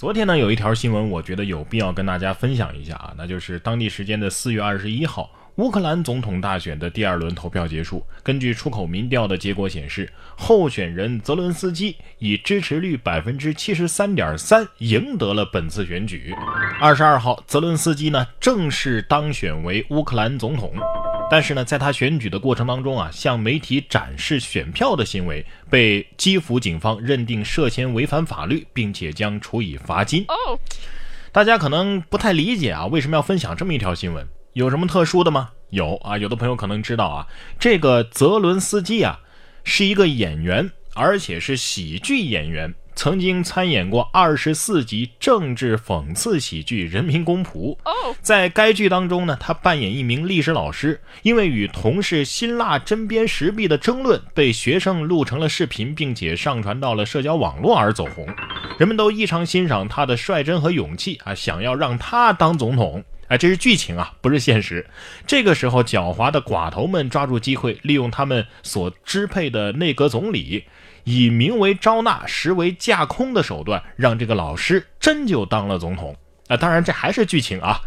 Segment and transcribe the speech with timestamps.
[0.00, 8.02] 昨天呢，有一条新闻，我觉得有必要跟大家分享一下啊，那就是当地时间的四月二十一号，乌克兰总统大选的第二轮投票结束。
[8.22, 16.34] 根据出口民调的结果显示，候选人泽伦斯基以支持率百分之七十三点三赢得了本次选举。
[16.80, 20.72] 二十二号，泽伦斯基呢正式当选为乌克兰总统。
[21.30, 30.26] 但是呢，在他选举的过程当中啊，向媒体展示选票的行为被基辅警方认定涉嫌违反法律，并且将处以罚金。
[31.30, 34.26] 大家可能不太理解啊，为什么要分享这么一条新闻？
[34.54, 35.50] 有什么特殊的吗？
[35.70, 37.26] 有啊，有的朋友可能知道啊，
[37.60, 39.20] 这个泽伦斯基啊
[39.62, 42.74] 是一个演员，而且是喜剧演员。
[42.94, 47.76] 曾经参演过二十四集政治讽刺喜剧《人民公仆》。
[48.20, 58.26] 在该剧当中呢，他扮演一名历史老师，因为与同事辛辣针砭时弊的争论，被学生录成了视频，并且上传到了社交网络而走红。
[58.78, 63.02] 人们都异常欣赏他的率真和勇气啊，想要让他当总统。
[63.28, 64.84] 哎，这是剧情啊，不是现实。
[65.24, 70.64] 这个时候，狡猾的寡头们抓住机会，利用他们所支配的内阁总理。
[71.04, 76.16] 以名为招纳，实为架空的手段，让这个老师真就当了总统
[76.48, 76.56] 那！
[76.56, 77.80] 当然，这还是剧情啊，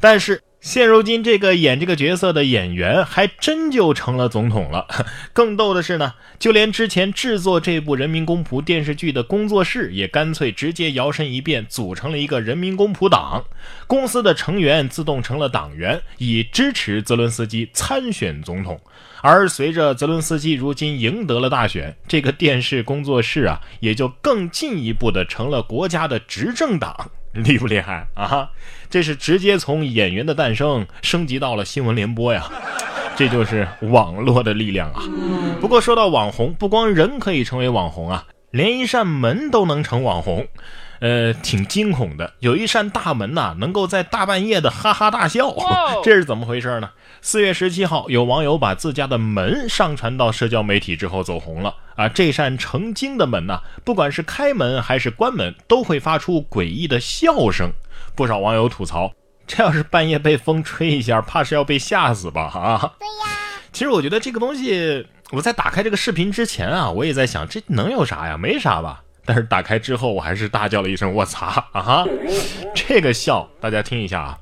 [0.00, 0.42] 但是。
[0.64, 4.86] 现如今，这个演这个角色的演员还真就成了总统了。
[5.34, 13.44] 更逗的是呢，就连之前制作这部《人民公仆》电视剧的工作室，也干脆直接摇身一变，组成了一个人民公仆党。
[13.86, 18.80] 公司的成员自动成了党员，以支持泽伦斯基参选总统。
[19.20, 27.10] 而随着泽伦斯基如今赢得了大选，这个电视工作室啊，也就更进一步的成了国家的执政党。
[27.42, 28.50] 厉不厉害啊？
[28.88, 32.48] 这是直接从演员的诞生升级到了新闻联播呀！
[33.16, 35.02] 这就是网络的力量啊！
[35.60, 40.46] 不过说到网红，不光人可以成为网红啊，连一扇门都能成网红。
[41.04, 42.32] 呃，挺惊恐的。
[42.38, 45.54] 有一扇大门呐，能够在大半夜的哈哈大笑，
[46.02, 46.88] 这是怎么回事呢？
[47.20, 52.08] 四月十七号，有网友把自家的门上传到社交媒体之后走红了啊！
[52.08, 57.70] 这扇成精的门呐，不管是开门还是关门，都会发出诡异的笑声。
[58.14, 59.12] 不少网友吐槽，
[59.46, 62.44] 这要是半夜被风吹一下，怕是要被吓死吧？
[62.54, 62.94] 啊！
[62.98, 63.36] 对呀。
[63.74, 68.38] 其实我觉得这个东西，我在打开这个视频之前啊，我也在想，这能有啥呀？
[68.38, 69.02] 没啥吧？
[69.24, 72.04] 但是打开之后，我还是大叫了一声“我擦”啊！
[72.74, 74.38] 这个笑，大家听一下啊。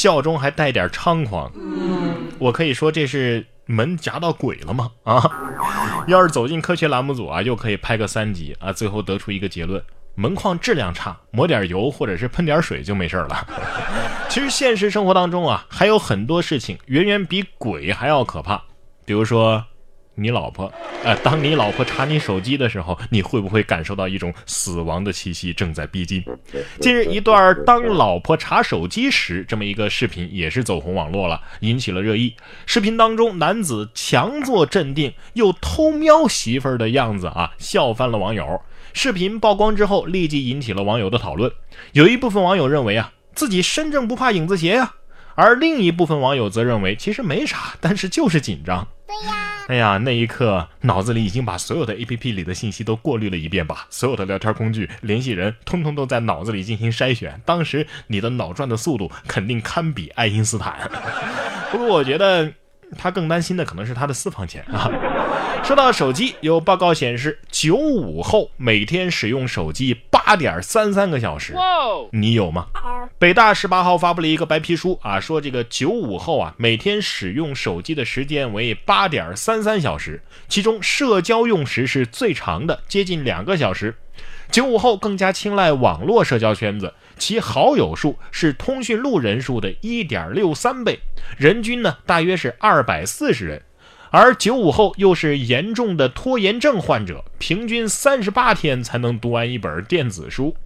[0.00, 1.52] 笑中还带点猖狂，
[2.38, 4.90] 我可以说这是门夹到鬼了吗？
[5.04, 5.30] 啊，
[6.06, 9.84] 要是走进科学栏目组啊，又可以拍个三级啊，最后得出一个结论：
[10.14, 13.46] 门框质量差，抹点油或者是喷点水就没事了。
[14.30, 18.62] 其实现实生活当中啊，还有很多事情远远比鬼还要可怕，
[19.04, 19.62] 比如说。
[20.16, 20.70] 你老婆，
[21.02, 26.22] 呃，当你老婆查你手机的时候，你会不会感受到一种死亡的气息正在逼近？
[26.78, 32.34] 近日，一段当老婆查手机时这么一个视频也是走红网络了，引起了热议。
[32.66, 38.60] 视频当中，男子强作镇定又偷瞄媳妇儿的样子啊，笑翻了网友。
[38.92, 41.50] 视频曝光之后，立即引起了网友的讨论。
[41.92, 44.92] 有一部分网友认为啊，自己身正不怕影子斜呀，
[45.34, 48.86] 而另一部分网友则认为其实没啥，但是就是紧张。
[49.06, 49.49] 对呀。
[49.66, 57.40] 哎呀，那一刻脑子里已经把所有的 A P P 里的信息都过滤了一遍吧，所有的聊天工具、联系人，通通都在脑子里进行筛选。
[57.44, 60.90] 当时你的脑转的速度肯定堪比爱因斯坦。
[61.70, 62.52] 不过我觉得
[62.98, 64.90] 他更担心的可能是他的私房钱啊。
[65.62, 71.54] 说到手机，有报告显示，九五后每天使用手机八点三三个小时，
[72.10, 72.66] 你有吗？
[73.20, 83.94] 北大十八号发布了一个白皮书啊，说这个九五后啊，每天使用手机的时间为八点三三小时，其中社交用时是最长的，接近两个小时。
[84.50, 90.98] 九五后更加青睐网络社交圈子，其好友数是通讯录人数的一点六三倍，
[91.38, 93.62] 人均呢大约是二百四十人。
[94.10, 100.56] 而九五后又是严重的拖延症患者，平均三十八天才能读完一本电子书。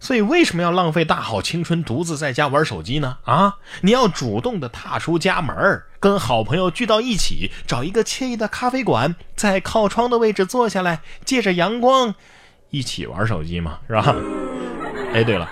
[0.00, 3.18] 所以为什么要浪费大好青春独自在家玩手机呢？
[3.24, 12.14] 啊，你要主动的踏出家门，跟好朋友聚到一起，找一个惬意的咖啡馆，在靠窗的位置坐下来，借着阳光，
[12.70, 14.14] 一起玩手机嘛，是吧？
[15.12, 15.50] 哎，对了，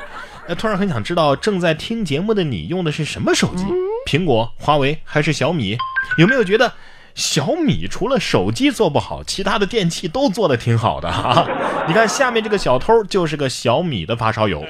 [0.56, 3.64] 突然很想知道正在听节目的你用的是什么手机？
[4.06, 5.76] 苹果、华为还是小米？
[6.16, 6.72] 有没有觉得
[7.16, 11.44] 小米除了手机做不好，其他的电器都做的挺好的啊？
[11.88, 14.64] 你看下面这个小偷就是个小米的发烧友，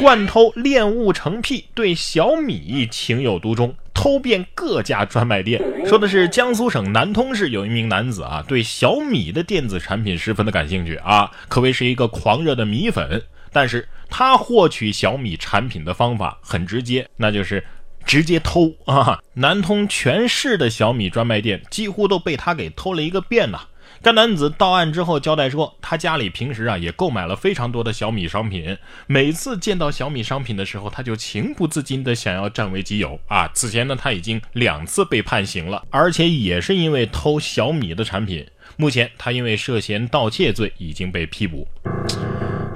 [0.00, 3.74] 惯偷恋物成癖，对小米情有独钟。
[3.92, 13.22] 偷遍各家专卖店，说的是江苏省南通市有一名男子啊，对小米的电子产品十分的感兴趣啊，可谓是一个狂热的米粉。
[13.52, 17.62] 但是他获取小米产品的方法很直接，那就是
[18.10, 19.20] 直接偷啊！
[19.34, 23.60] 南通全市的小米专卖店几乎都被他给偷了一个遍呐。
[24.02, 28.76] 该男子到案之后交代说，他家里平时啊也购买了非常多的小米商品，
[29.06, 33.48] 每次见到小米商品的时候，他就情不自禁的想要占为己有啊。
[33.54, 38.44] 此前呢，他已经两次被判刑了，而且也是因为偷小米的产品。
[38.76, 41.68] 目前他因为涉嫌盗窃罪已经被批捕。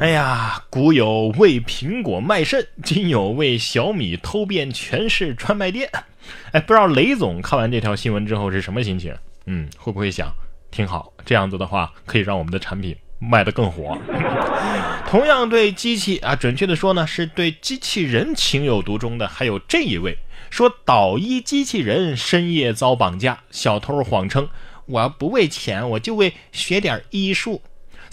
[0.04, 5.88] 哎呀，古有为苹果卖肾，今有为小米偷遍全市专卖店。
[6.52, 9.14] 哎，不知道雷总看完这条新闻之后是什么心情？
[9.46, 10.30] 嗯，会不会想？
[10.70, 13.96] 挺好，这样子的话可以让我们的产品卖得更火。
[15.08, 20.18] 同样对机器啊，准确的说呢，是对机器人情有独钟的，还有这一位
[20.50, 24.50] 说导医机器人深夜遭绑架，小偷谎称
[24.84, 27.62] 我不为钱，我就为学点医术。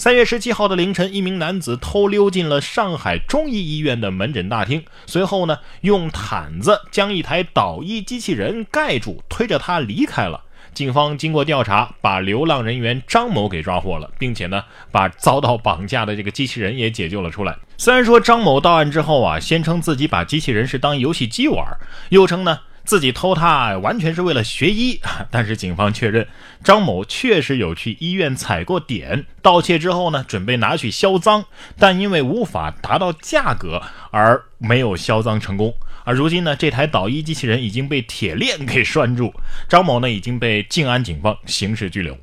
[0.01, 10.41] 三月十七号的凌晨，一名男子偷溜进了上海中医医院的门诊大厅，随后呢，用毯子将一台导医机器人盖住，推着他离开了。
[10.73, 17.55] 警方经过调查，把流浪人员张某给抓获了，并且呢，把遭到绑架的这个机器人也解救了出来。
[17.77, 21.63] 虽然说张某到案之后啊，先称自己把机器人是当游戏机玩，
[22.09, 24.99] 又称呢自己偷它完全是为了学医，
[25.29, 26.27] 但是警方确认
[26.63, 31.45] 张某确实有去医院踩过点，盗窃之后呢，准备拿去销赃，
[31.77, 33.81] 但因为无法达到价格
[34.11, 35.73] 而没有销赃成功。
[36.03, 39.31] 而如今呢，这台导医机器人已经被铁链给拴住，
[39.69, 42.17] 张某呢已经被静安警方刑事拘留。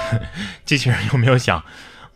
[0.66, 1.64] 机器人有没有想，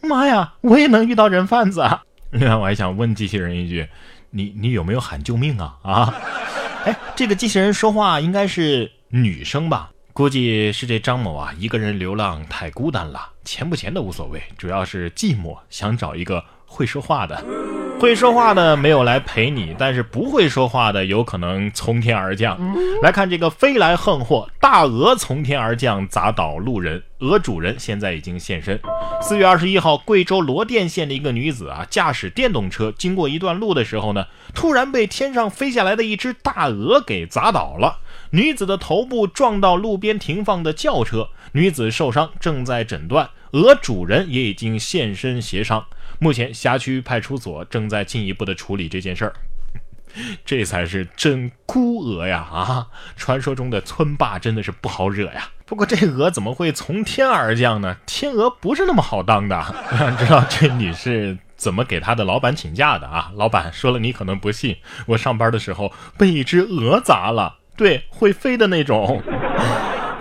[0.02, 2.02] 妈呀，我也能遇到人贩子啊？
[2.31, 3.88] 另外，我还想问机器人一句，
[4.31, 5.76] 你你有没有喊救命啊？
[5.82, 6.14] 啊？
[6.88, 9.90] 哎，这个机器人说话应该是女生吧？
[10.14, 17.44] 估计是这张某啊，一个人流浪太孤单了，钱不钱的无所谓，主要是寂寞，想找一个会说话的。
[18.00, 22.56] 会说话的没有来陪你，但是不会说话的有可能从天而降。
[23.03, 28.79] 来看这个飞来横祸，大鹅从天而降砸倒路人，鹅主人现在已经现身。
[29.21, 37.99] 四月二十一号，贵州罗甸县的一个女子啊，驾驶电动车经过一段路的时候呢，突然被天上飞下来的一只大鹅给砸倒了，
[38.31, 45.85] 女子的头部撞到路边停放的轿车，女子受伤正在诊断，鹅主人也已经现身协商。
[46.19, 49.35] 目前辖区派出所正在进一步的处理这件事儿，
[50.44, 52.38] 这才是真孤鹅呀！
[52.38, 52.87] 啊，
[53.17, 55.50] 传说中的村霸真的是不好惹呀。
[55.65, 57.99] 不过这鹅怎么会从天而降呢？
[58.06, 59.56] 天鹅不是那么好当的。
[59.93, 63.31] 我想知道这女士怎么给她的老板请假的啊？
[63.37, 69.23] 老板说了，你可能不信，我上班的时候被一只鹅砸了，对，会飞的那种。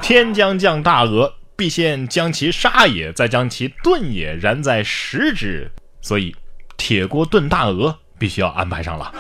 [0.01, 5.71] 天将降大鹅，必先将其杀也，再将其炖也，然在食之。
[6.07, 6.33] 所以，
[6.77, 9.13] 铁锅炖大鹅必须要安排上了。